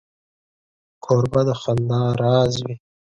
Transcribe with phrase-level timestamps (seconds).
[1.03, 2.75] کوربه د خندا راز وي.